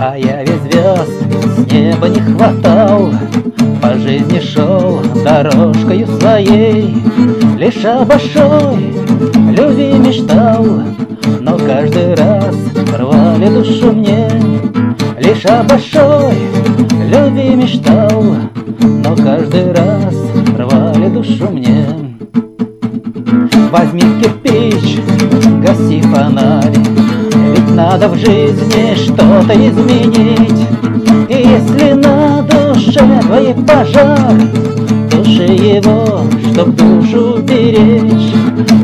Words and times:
А 0.00 0.16
я 0.16 0.44
ведь 0.44 0.62
звезд 0.62 1.10
с 1.56 1.72
неба 1.72 2.06
не 2.06 2.20
хватал 2.20 3.10
По 3.82 3.94
жизни 3.94 4.38
шел 4.38 5.00
дорожкою 5.24 6.06
своей. 6.06 7.02
Лишь 7.56 7.84
о 7.84 8.04
большой 8.04 8.94
любви 9.50 9.94
мечтал 9.94 10.64
Но 11.40 11.58
каждый 11.58 12.14
раз 12.14 12.54
рвали 12.96 13.48
душу 13.48 13.92
мне. 13.92 14.28
Лишь 15.18 15.44
о 15.46 15.64
большой 15.64 16.34
любви 17.10 17.56
мечтал 17.56 18.22
Но 18.80 19.16
каждый 19.16 19.72
раз 19.72 20.14
рвали 20.56 21.08
душу 21.08 21.50
мне. 21.50 21.86
Возьми 23.72 24.02
кирпич, 24.22 25.00
гаси 25.60 26.00
фонарь 26.02 26.77
надо 27.78 28.08
в 28.08 28.16
жизни 28.16 28.92
что-то 28.96 29.54
изменить. 29.54 30.66
И 31.28 31.34
если 31.34 31.92
на 31.92 32.42
душе 32.42 33.04
твоей 33.22 33.54
пожар 33.54 34.34
Туши 35.08 35.44
его, 35.44 36.24
чтоб 36.52 36.74
душу 36.74 37.38
беречь. 37.40 38.34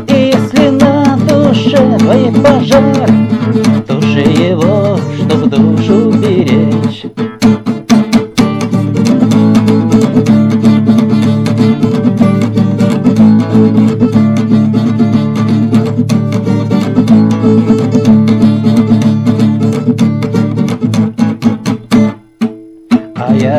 И 0.07 0.31
если 0.33 0.69
на 0.69 1.17
душе 1.27 1.97
твоей 1.99 2.31
пожар 2.31 3.09
Туши 3.85 4.21
его, 4.21 4.97
чтоб 5.19 5.49
душу 5.49 5.84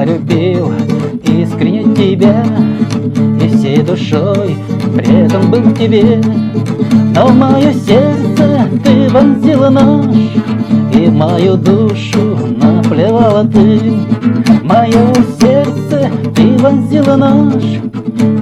любил 0.06 0.72
искренне 1.24 1.94
тебя 1.94 2.44
И 3.42 3.48
всей 3.48 3.82
душой 3.82 4.56
предан 4.94 5.50
был 5.50 5.72
тебе. 5.72 6.20
Но 7.14 7.26
в 7.26 7.34
мое 7.34 7.72
сердце 7.72 8.68
ты 8.84 9.08
вонзила 9.08 9.70
нож 9.70 10.14
И 10.94 11.06
в 11.06 11.12
мою 11.12 11.56
душу 11.56 12.36
наплевала 12.56 13.44
ты. 13.44 13.78
В 13.78 14.64
мое 14.64 15.14
сердце 15.40 16.10
ты 16.34 16.56
вонзила 16.58 17.16
нож 17.16 17.64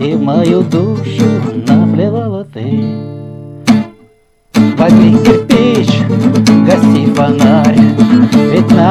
И 0.00 0.12
в 0.12 0.22
мою 0.22 0.62
душу 0.62 1.33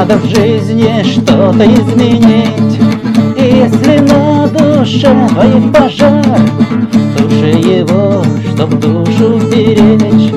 надо 0.04 0.18
в 0.18 0.26
жизни 0.26 1.02
что-то 1.04 1.66
изменить. 1.66 2.78
И 3.38 3.64
если 3.64 4.00
на 4.00 4.48
душе 4.48 5.30
твоей 5.30 5.72
пожар 5.72 6.26
Туши 7.18 7.58
его, 7.58 8.22
чтоб 8.54 8.70
душу 8.80 9.40
беречь. 9.50 10.34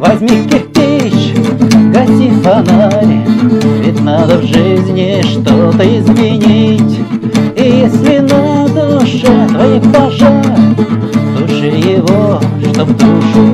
Возьми 0.00 0.46
кирпич, 0.46 1.34
гаси 1.94 2.30
фонарь 2.42 3.26
Ведь 3.82 4.00
надо 4.02 4.36
в 4.36 4.42
жизни 4.42 5.22
что-то 5.22 5.82
изменить. 5.98 7.00
И 7.56 7.62
если 7.62 8.18
на 8.18 8.68
душе 8.68 9.46
твоей 9.48 9.80
пожар 9.80 10.44
Туши 11.38 11.68
его, 11.68 12.38
чтоб 12.70 12.88
душу 12.98 13.45